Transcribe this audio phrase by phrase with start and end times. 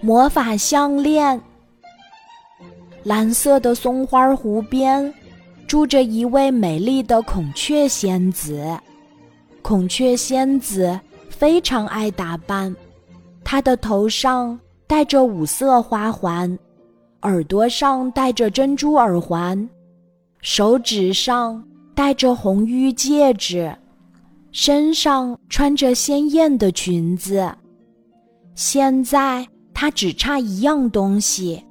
[0.00, 1.40] 魔法项链。
[3.02, 5.12] 蓝色的松花湖边，
[5.66, 8.78] 住着一位美丽的孔雀仙子。
[9.62, 10.98] 孔雀仙子
[11.28, 12.74] 非常爱打扮，
[13.42, 16.58] 她的头上戴着五色花环，
[17.22, 19.68] 耳朵上戴着珍珠耳环，
[20.40, 21.62] 手指上
[21.94, 23.74] 戴着红玉戒指，
[24.52, 27.50] 身上穿着鲜艳的裙子。
[28.54, 29.46] 现在。
[29.80, 31.64] 他只差一样东西，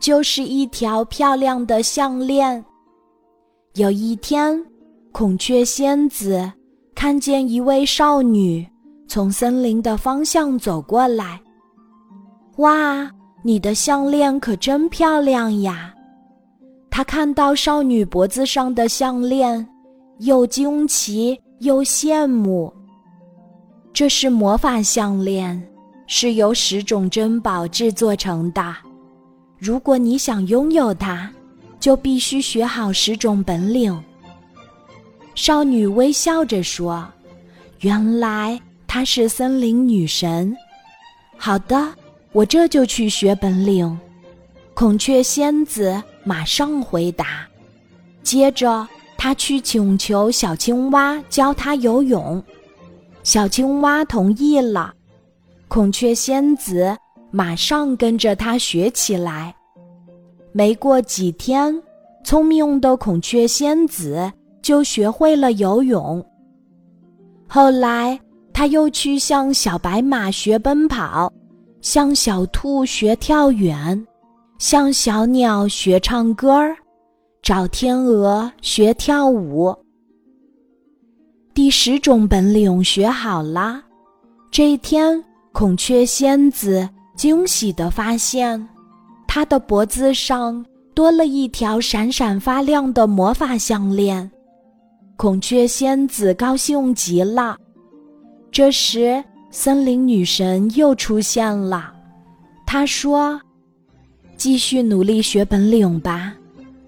[0.00, 2.64] 就是一条漂亮的项链。
[3.74, 4.60] 有一天，
[5.12, 6.50] 孔雀仙子
[6.96, 8.66] 看见一位少女
[9.06, 11.40] 从森林的方向走过来。
[12.56, 13.08] 哇，
[13.44, 15.94] 你的项链可真漂亮呀！
[16.90, 19.64] 他看到少女脖子上的项链，
[20.18, 22.74] 又惊奇又羡慕。
[23.92, 25.70] 这是魔法项链。
[26.06, 28.74] 是由十种珍宝制作成的。
[29.58, 31.30] 如果你想拥有它，
[31.80, 34.02] 就必须学好十种本领。
[35.34, 37.06] 少女微笑着说
[37.80, 40.56] ：“原来她是森林女神。
[41.36, 41.92] 好的，
[42.32, 43.98] 我这就去学本领。”
[44.74, 47.46] 孔雀仙子马上回答。
[48.22, 52.42] 接着，她去请求小青蛙教她游泳。
[53.22, 54.94] 小青蛙同意了。
[55.68, 56.96] 孔雀仙子
[57.30, 59.54] 马上跟着他学起来。
[60.52, 61.82] 没过几天，
[62.24, 64.30] 聪明的孔雀仙子
[64.62, 66.24] 就学会了游泳。
[67.48, 68.18] 后来，
[68.52, 71.32] 他又去向小白马学奔跑，
[71.80, 74.06] 向小兔学跳远，
[74.58, 76.76] 向小鸟学唱歌儿，
[77.42, 79.74] 找天鹅学跳舞。
[81.52, 83.82] 第十种本领学好了，
[84.52, 85.22] 这一天。
[85.54, 88.68] 孔雀仙子惊喜地发现，
[89.28, 94.28] 她的脖子上多了一条闪闪发亮的魔法项链。
[95.16, 97.56] 孔雀仙子高兴极了。
[98.50, 99.22] 这时，
[99.52, 101.94] 森林女神又出现了。
[102.66, 103.40] 她说
[104.36, 106.34] ：“继续努力学本领吧，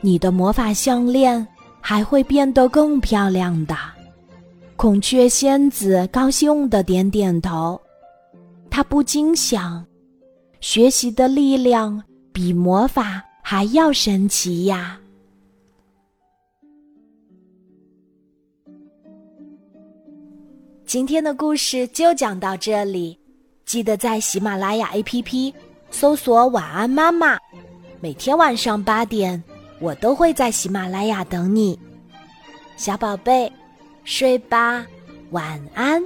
[0.00, 1.46] 你的魔法项链
[1.80, 3.76] 还会变得更漂亮的。”
[4.74, 7.80] 孔雀仙子高兴地点点头。
[8.78, 9.84] 他不禁想：
[10.60, 12.00] 学习的力量
[12.32, 15.00] 比魔法还要神奇呀！
[20.86, 23.18] 今天的故事就讲到这里，
[23.64, 25.52] 记得在喜马拉雅 APP
[25.90, 27.36] 搜索“晚安妈妈”，
[28.00, 29.42] 每天晚上八点，
[29.80, 31.76] 我都会在喜马拉雅等你，
[32.76, 33.52] 小宝贝，
[34.04, 34.86] 睡吧，
[35.32, 36.00] 晚安。